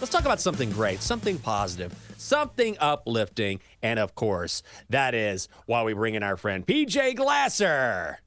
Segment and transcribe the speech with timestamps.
[0.00, 5.82] Let's talk about something great, something positive, something uplifting, and of course, that is why
[5.82, 8.18] we bring in our friend PJ Glasser.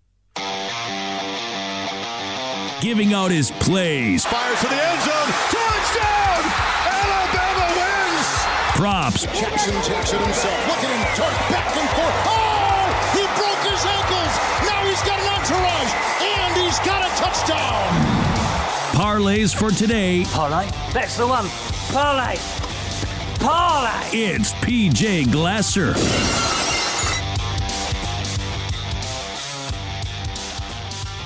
[2.79, 5.29] Giving out his plays, Fires to the end zone.
[5.49, 6.43] Touchdown!
[6.93, 8.29] Alabama wins!
[8.77, 10.67] props, Jackson takes it himself.
[10.67, 12.17] Look at him dart back and forth.
[12.29, 12.85] Oh!
[13.17, 14.33] He broke his ankles.
[14.61, 15.93] Now he's got an entourage.
[16.21, 18.32] And he's got a touchdown.
[18.93, 20.23] Parlays for today.
[20.25, 20.69] Parlay.
[20.93, 21.47] That's the one.
[21.91, 22.37] Parlay.
[23.39, 24.09] Parlay.
[24.11, 25.93] It's PJ Glasser.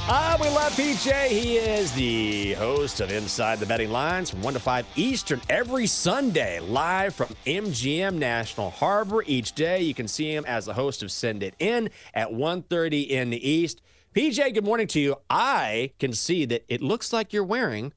[0.09, 1.27] Ah, we love PJ.
[1.27, 5.85] He is the host of Inside the Betting Lines from 1 to 5 Eastern every
[5.85, 9.21] Sunday, live from MGM National Harbor.
[9.27, 13.09] Each day, you can see him as the host of Send It In at 1.30
[13.09, 13.81] in the East.
[14.17, 15.17] PJ, good morning to you.
[15.29, 17.93] I can see that it looks like you're wearing,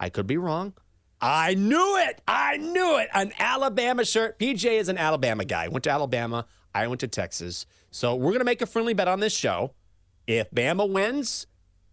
[0.00, 0.72] I could be wrong,
[1.20, 2.20] I knew it.
[2.26, 3.08] I knew it.
[3.14, 4.36] An Alabama shirt.
[4.40, 5.68] PJ is an Alabama guy.
[5.68, 6.46] Went to Alabama.
[6.74, 7.66] I went to Texas.
[7.92, 9.74] So we're going to make a friendly bet on this show.
[10.26, 11.46] If Bama wins,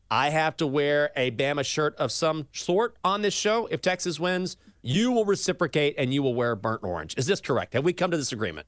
[0.09, 3.67] I have to wear a Bama shirt of some sort on this show.
[3.67, 7.13] If Texas wins, you will reciprocate and you will wear burnt orange.
[7.15, 7.73] Is this correct?
[7.73, 8.65] Have we come to this agreement?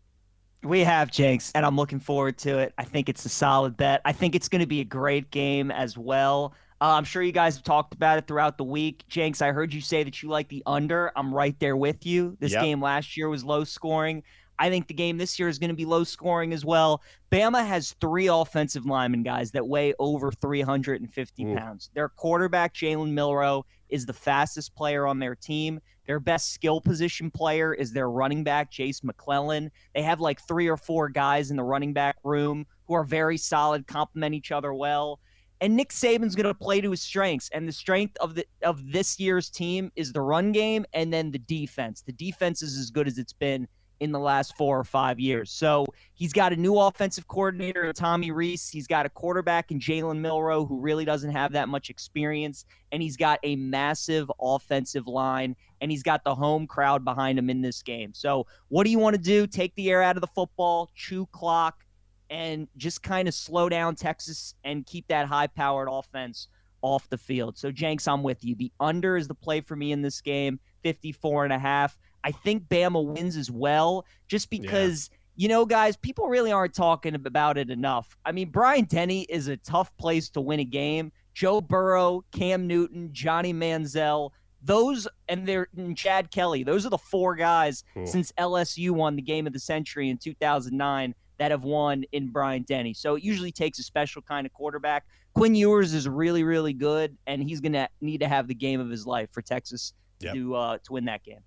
[0.64, 2.74] We have Jenks, and I'm looking forward to it.
[2.78, 4.02] I think it's a solid bet.
[4.04, 6.54] I think it's going to be a great game as well.
[6.82, 9.04] Uh, I'm sure you guys have talked about it throughout the week.
[9.08, 11.12] Jenks, I heard you say that you like the under.
[11.16, 12.36] I'm right there with you.
[12.40, 12.62] This Yep.
[12.64, 14.24] game last year was low scoring.
[14.62, 17.02] I think the game this year is going to be low scoring as well.
[17.32, 21.56] Bama has three offensive linemen, guys, that weigh over 350 Ooh.
[21.56, 21.90] pounds.
[21.94, 25.80] Their quarterback, Jalen Milroe, is the fastest player on their team.
[26.10, 29.70] Their best skill position player is their running back, Jase McClellan.
[29.94, 33.38] They have like three or four guys in the running back room who are very
[33.38, 35.20] solid, complement each other well.
[35.62, 38.92] And Nick Saban's going to play to his strengths, and the strength of the of
[38.92, 42.02] this year's team is the run game and then the defense.
[42.02, 43.68] The defense is as good as it's been
[44.00, 45.52] in the last four or five years.
[45.52, 48.70] So he's got a new offensive coordinator, in Tommy Rees.
[48.70, 53.02] He's got a quarterback in Jalen Milroe who really doesn't have that much experience, and
[53.02, 57.62] he's got a massive offensive line, and he's got the home crowd behind him in
[57.62, 58.14] this game.
[58.14, 59.48] So what do you want to do?
[59.48, 61.84] Take the air out of the football, chew clock,
[62.30, 66.48] and just kind of slow down Texas and keep that high-powered offense
[66.82, 67.58] off the field.
[67.58, 68.56] So Jenks, I'm with you.
[68.56, 71.98] The under is the play for me in this game, 54 and a half.
[72.24, 77.16] I think Bama wins as well, just because you know, guys, people really aren't talking
[77.16, 78.18] about it enough.
[78.26, 81.14] I mean, Bryant-Denny is a tough place to win a game.
[81.34, 84.32] Joe Burrow, Cam Newton, Johnny Manziel,
[84.62, 86.64] those and they're and Chad Kelly.
[86.64, 88.06] Those are the four guys Cool.
[88.06, 92.94] since LSU won the game of the century in 2009 that have won in Bryant-Denny.
[92.94, 95.06] So it usually takes a special kind of quarterback.
[95.36, 98.82] Quinn Ewers is really, really good, and he's going to need to have the game
[98.82, 100.34] of his life for Texas Yep.
[100.34, 101.40] to uh, to win that game.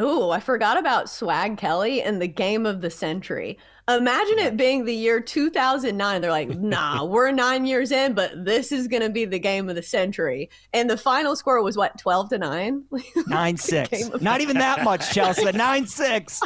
[0.00, 3.58] Ooh, I forgot about Swag Kelly and the game of the century.
[3.88, 6.20] Imagine it being the year 2009.
[6.20, 9.68] They're like, nah, we're nine years in, but this is going to be the game
[9.68, 10.50] of the century.
[10.72, 12.84] And the final score was what, 12 to 9?
[13.28, 13.90] Nine six.
[13.90, 15.52] Game of- Not even that much, Chelsea.
[15.52, 16.40] Nine six.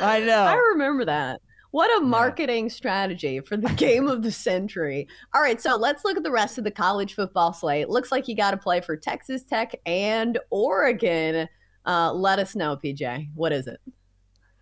[0.00, 0.42] I know.
[0.42, 1.40] I remember that.
[1.72, 5.06] What a marketing strategy for the game of the century.
[5.32, 7.88] All right, so let's look at the rest of the college football slate.
[7.88, 11.48] Looks like you got to play for Texas Tech and Oregon.
[11.86, 13.28] Uh, let us know, PJ.
[13.34, 13.80] What is it?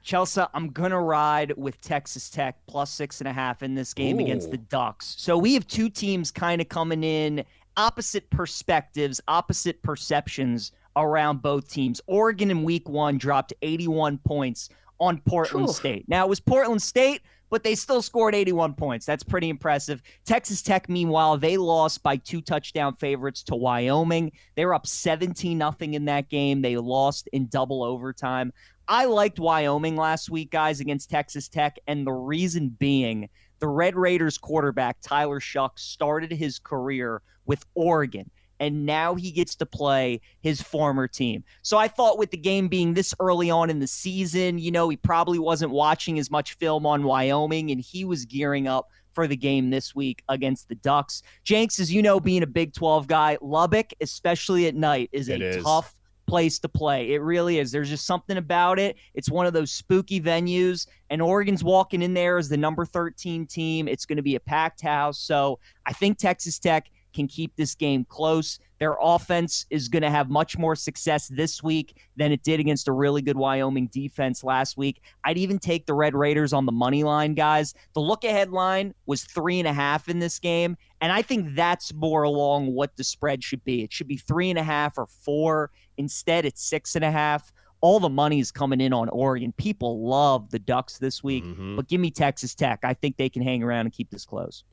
[0.02, 4.20] Chelsea, I'm gonna ride with Texas Tech plus six and a half in this game
[4.20, 5.14] against the Ducks.
[5.18, 7.44] So we have two teams kind of coming in
[7.76, 12.00] opposite perspectives, opposite perceptions around both teams.
[12.06, 14.70] Oregon in week one dropped 81 points
[15.00, 15.74] on Portland Phew.
[15.74, 16.08] State.
[16.08, 19.06] Now it was Portland State, but they still scored 81 points.
[19.06, 20.02] That's pretty impressive.
[20.24, 24.32] Texas Tech, meanwhile, they lost by two touchdown favorites to Wyoming.
[24.54, 26.62] They were up 17 nothing in that game.
[26.62, 28.52] They lost in double overtime.
[28.86, 33.28] I liked Wyoming last week, guys, against Texas Tech, and the reason being
[33.58, 38.30] the Red Raiders quarterback, Tyler Shough, started his career with Oregon
[38.60, 41.44] and now he gets to play his former team.
[41.62, 44.88] So I thought with the game being this early on in the season, you know,
[44.88, 49.26] he probably wasn't watching as much film on Wyoming and he was gearing up for
[49.26, 51.22] the game this week against the Ducks.
[51.44, 55.40] Jenks, as you know, being a Big 12 guy, Lubbock, especially at night, is It
[55.43, 55.64] a is.
[55.64, 55.94] tough
[56.28, 57.12] place to play.
[57.12, 57.72] It really is.
[57.72, 58.96] There's just something about it.
[59.14, 63.46] It's one of those spooky venues, and Oregon's walking in there as the number 13
[63.46, 63.88] team.
[63.88, 65.19] It's going to be a packed house.
[65.19, 68.58] So I think Texas Tech can keep this game close.
[68.78, 72.87] Their offense is going to have much more success this week than it did against
[72.87, 75.00] a really good Wyoming defense last week.
[75.25, 77.75] I'd even take the Red Raiders on the money line, guys.
[77.94, 81.55] The look ahead line was three and a half in this game, and I think
[81.56, 83.82] that's more along what the spread should be.
[83.82, 85.70] It should be three and a half or four.
[85.96, 87.52] Instead, it's six and a half.
[87.81, 89.52] All the money is coming in on Oregon.
[89.56, 91.76] People love the Ducks this week, Mhm.
[91.76, 92.81] but give me Texas Tech.
[92.84, 94.64] I think they can hang around and keep this close.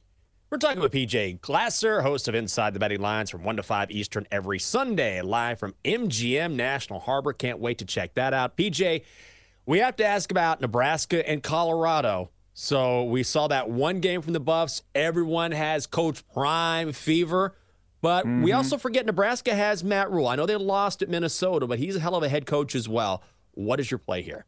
[0.56, 3.92] We're talking with PJ Glasser, host of Inside the Betting Lines from 1 to 5
[3.92, 7.34] Eastern every Sunday, live from MGM National Harbor.
[7.34, 8.56] Can't wait to check that out.
[8.56, 9.04] PJ,
[9.66, 12.30] we have to ask about Nebraska and Colorado.
[12.54, 14.81] So we saw that one game from the Buffs.
[14.96, 17.57] Everyone has Coach Prime fever.
[18.00, 18.56] But we mm-hmm.
[18.56, 20.30] also forget Nebraska has Matt Rhule.
[20.30, 22.88] I know they lost at Minnesota, but he's a hell of a head coach as
[22.88, 23.22] well.
[23.56, 24.46] What is your play here?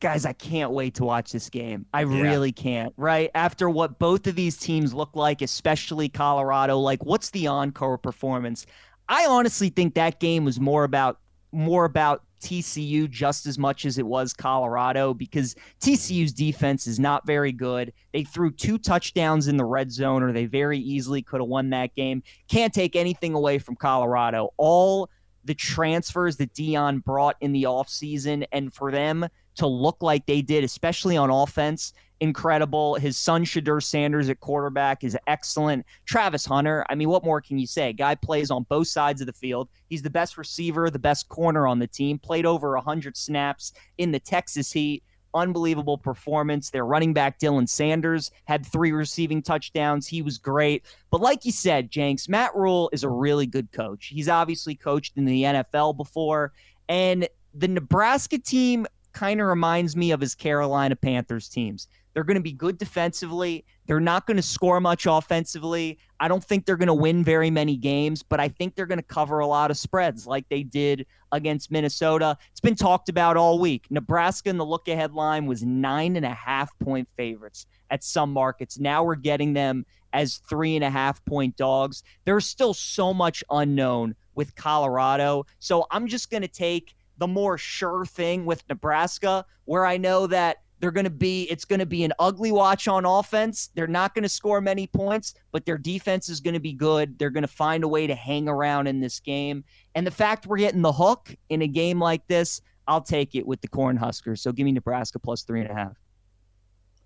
[0.00, 1.84] Guys, I can't wait to watch this game.
[1.92, 2.94] I really can't.
[2.96, 6.78] Right after what both of these teams look like, especially Colorado.
[6.78, 8.64] Like, what's the encore performance?
[9.10, 11.18] I honestly think that game was more about
[11.52, 17.26] more about TCU just as much as it was Colorado because TCU's defense is not
[17.26, 17.92] very good.
[18.12, 21.70] They threw two touchdowns in the red zone, or they very easily could have won
[21.70, 22.22] that game.
[22.48, 24.50] Can't take anything away from Colorado.
[24.56, 25.10] All
[25.44, 29.26] the transfers that Deion brought in the offseason and for them
[29.56, 32.94] to look like they did, especially on offense, incredible.
[32.94, 35.84] His son Shedeur Sanders at quarterback is excellent.
[36.04, 37.92] Travis Hunter, I mean, what more can you say?
[37.92, 39.68] Guy plays on both sides of the field.
[39.88, 42.18] He's the best receiver, the best corner on the team.
[42.18, 45.02] Played over 100 snaps in the Texas Heat.
[45.32, 46.70] Unbelievable performance.
[46.70, 50.06] Their running back Dylan Sanders had three receiving touchdowns.
[50.06, 50.84] He was great.
[51.10, 54.06] But like you said, Jenks, Matt Rhule is a really good coach.
[54.06, 56.52] He's obviously coached in the NFL before.
[56.88, 61.88] And the Nebraska team kind of reminds me of his Carolina Panthers teams.
[62.12, 63.64] They're going to be good defensively.
[63.86, 65.98] They're not going to score much offensively.
[66.18, 68.98] I don't think they're going to win very many games, but I think they're going
[68.98, 72.36] to cover a lot of spreads like they did against Minnesota.
[72.50, 73.86] It's been talked about all week.
[73.90, 78.32] Nebraska in the look ahead line was nine and a half point favorites at some
[78.32, 78.78] markets.
[78.78, 82.02] Now we're getting them as three and a half point dogs.
[82.24, 85.46] There's still so much unknown with Colorado.
[85.60, 90.26] So I'm just going to take the more sure thing with Nebraska, where I know
[90.26, 93.68] that they're going to be, it's going to be an ugly watch on offense.
[93.74, 97.18] They're not going to score many points, but their defense is going to be good.
[97.18, 99.62] They're going to find a way to hang around in this game.
[99.94, 103.46] And the fact we're getting the hook in a game like this, I'll take it
[103.46, 104.38] with the Cornhuskers.
[104.38, 105.98] So give me Nebraska plus three and a half.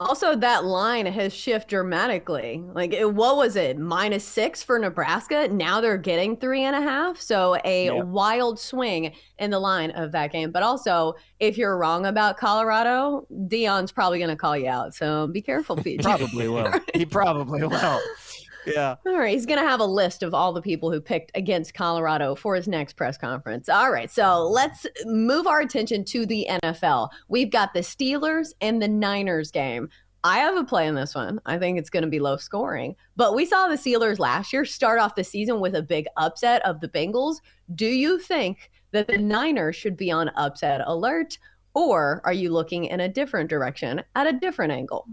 [0.00, 2.62] Also, that line has shifted dramatically.
[2.74, 3.78] Like, it, what was it?
[3.78, 5.46] Minus six for Nebraska.
[5.48, 7.20] Now they're getting three and a half.
[7.20, 8.02] So, a Yeah.
[8.02, 10.50] wild swing in the line of that game.
[10.50, 14.94] But also, if you're wrong about Colorado, Deion's probably going to call you out.
[14.94, 16.02] So, be careful, PJ.
[16.02, 16.72] Probably will.
[16.92, 18.00] He probably will.
[18.66, 18.96] Yeah.
[19.06, 21.74] All right, he's going to have a list of all the people who picked against
[21.74, 23.68] Colorado for his next press conference.
[23.68, 27.10] All right, so let's move our attention to the NFL.
[27.28, 29.88] We've got the Steelers and the Niners game.
[30.24, 31.38] I have a play in this one.
[31.44, 32.96] I think it's going to be low scoring.
[33.14, 36.64] But we saw the Steelers last year start off the season with a big upset
[36.64, 37.36] of the Bengals.
[37.74, 41.36] Do you think that the Niners should be on upset alert,
[41.74, 45.06] or are you looking in a different direction at a different angle?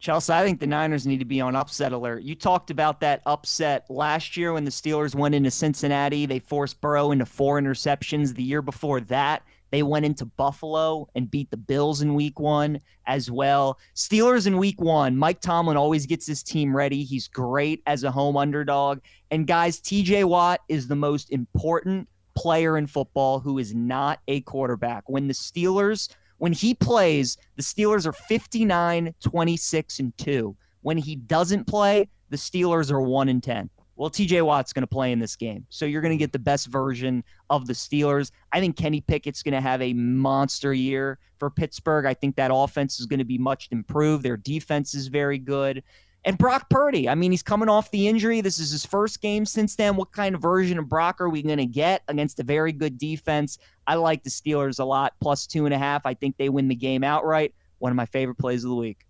[0.00, 2.22] Chelsea, I think the Niners need to be on upset alert.
[2.22, 6.24] You talked about that upset last year when the Steelers went into Cincinnati.
[6.24, 8.34] They forced Burrow into four interceptions.
[8.34, 12.80] The year before that, they went into Buffalo and beat the Bills in week one
[13.06, 13.78] as well.
[13.94, 17.04] Steelers in week one, Mike Tomlin always gets his team ready.
[17.04, 19.00] He's great as a home underdog.
[19.30, 24.40] And guys, TJ Watt is the most important player in football who is not a
[24.40, 25.04] quarterback.
[25.08, 26.08] When the Steelers
[26.40, 30.56] when he plays, the Steelers are 59, 26, and 2.
[30.80, 33.68] When he doesn't play, the Steelers are 1 and 10.
[33.96, 35.66] Well, TJ Watt's going to play in this game.
[35.68, 38.30] So you're going to get the best version of the Steelers.
[38.52, 42.06] I think Kenny Pickett's going to have a monster year for Pittsburgh.
[42.06, 44.24] I think that offense is going to be much improved.
[44.24, 45.82] Their defense is very good.
[46.24, 48.42] And Brock Purdy, I mean, he's coming off the injury.
[48.42, 49.96] This is his first game since then.
[49.96, 52.98] What kind of version of Brock are we going to get against a very good
[52.98, 53.58] defense?
[53.86, 56.04] I like the Steelers a lot, plus two and a half.
[56.04, 57.54] I think they win the game outright.
[57.78, 59.06] One of my favorite plays of the week.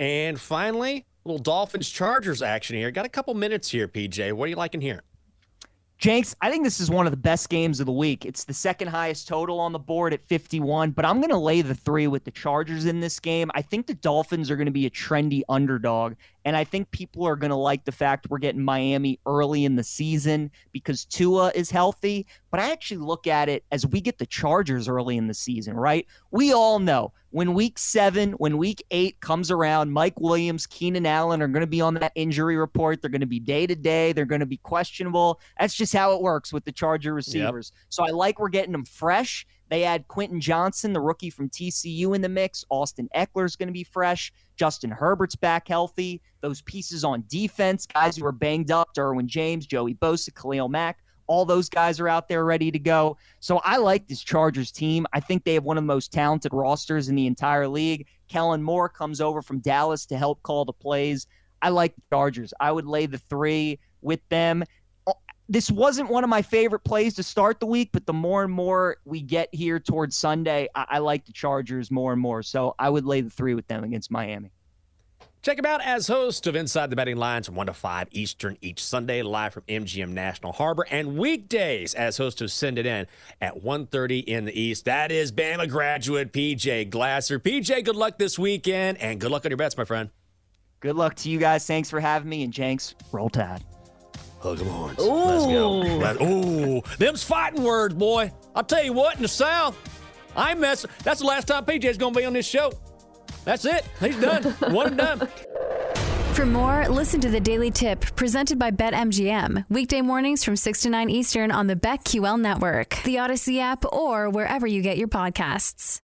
[0.00, 2.90] And finally, little Dolphins Chargers action here.
[2.90, 4.32] Got a couple minutes here, PJ.
[4.32, 5.04] What are you liking here?
[5.98, 8.24] Jenks, I think this is one of the best games of the week.
[8.24, 11.60] It's the second highest total on the board at 51, but I'm going to lay
[11.60, 13.50] the three with the Chargers in this game.
[13.56, 16.14] I think the Dolphins are going to be a trendy underdog,
[16.44, 19.74] and I think people are going to like the fact we're getting Miami early in
[19.74, 22.28] the season because Tua is healthy.
[22.52, 25.74] But I actually look at it as we get the Chargers early in the season,
[25.74, 26.06] right?
[26.30, 31.42] We all know when week seven, when week eight comes around, Mike Williams, Keenan Allen
[31.42, 33.02] are going to be on that injury report.
[33.02, 34.12] They're going to be day to day.
[34.12, 35.40] They're going to be questionable.
[35.58, 37.72] That's just how it works with the Charger receivers.
[37.74, 37.86] Yep.
[37.90, 39.46] So I like we're getting them fresh.
[39.68, 42.64] They add Quentin Johnston, the rookie from TCU, in the mix.
[42.70, 44.32] Austin Ekeler is going to be fresh.
[44.56, 46.22] Justin Herbert's back healthy.
[46.40, 50.98] Those pieces on defense, guys who are banged up, Derwin James, Joey Bosa, Khalil Mack,
[51.28, 53.16] all those guys are out there ready to go.
[53.40, 55.06] So I like this Chargers team.
[55.12, 58.06] I think they have one of the most talented rosters in the entire league.
[58.28, 61.26] Kellen Moore comes over from Dallas to help call the plays.
[61.62, 62.52] I like the Chargers.
[62.58, 64.64] I would lay the three with them
[65.06, 65.14] oh,
[65.48, 68.52] this wasn't one of my favorite plays to start the week, but the more and
[68.52, 72.42] more we get here towards Sunday, I, I like the Chargers more and more.
[72.42, 74.52] So I would lay the three with them against Miami.
[75.48, 78.58] Check him out as host of Inside the Betting Lines from 1 to 5 Eastern
[78.60, 83.06] each Sunday, live from MGM National Harbor, and weekdays as host of Send It In
[83.40, 84.84] at 1.30 in the East.
[84.84, 87.38] That is Bama graduate PJ Glasser.
[87.38, 90.10] PJ, good luck this weekend, and good luck on your bets, my friend.
[90.80, 91.66] Good luck to you guys.
[91.66, 93.64] Thanks for having me, and Jenks, roll tide.
[94.40, 94.98] Hug 'em horns.
[95.00, 95.14] Ooh.
[95.14, 95.70] Let's go.
[95.78, 98.30] Let's, ooh, them's fighting words, boy.
[98.54, 99.78] I'll tell you what, in the South,
[100.36, 100.90] I messing.
[101.04, 102.70] That's the last time PJ's gonna be on this show.
[103.48, 103.82] That's it.
[103.98, 104.42] He's done.
[104.74, 105.28] One and done.
[106.34, 109.64] For more, listen to the Daily Tip presented by BetMGM.
[109.70, 114.28] Weekday mornings from 6 to 9 Eastern on the BetQL network, the Odyssey app, or
[114.28, 116.02] wherever you get your podcasts.